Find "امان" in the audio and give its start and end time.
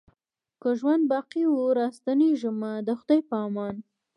3.47-3.75